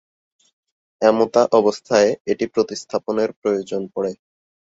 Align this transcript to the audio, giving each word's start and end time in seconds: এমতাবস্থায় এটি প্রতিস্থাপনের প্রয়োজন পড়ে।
এমতাবস্থায় 1.01 2.09
এটি 2.27 2.45
প্রতিস্থাপনের 2.53 3.29
প্রয়োজন 3.41 3.81
পড়ে। 3.95 4.11